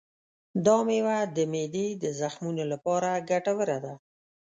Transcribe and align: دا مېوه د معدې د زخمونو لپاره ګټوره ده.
دا 0.65 0.77
مېوه 0.87 1.17
د 1.35 1.37
معدې 1.51 1.87
د 2.03 2.05
زخمونو 2.19 2.63
لپاره 2.71 3.09
ګټوره 3.29 3.77
ده. 3.85 3.93